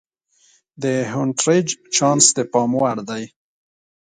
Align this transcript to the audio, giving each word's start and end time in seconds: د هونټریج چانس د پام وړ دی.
د 0.81 0.83
هونټریج 1.13 1.67
چانس 1.95 2.25
د 2.35 2.39
پام 2.51 2.71
وړ 2.81 2.97
دی. 3.09 3.23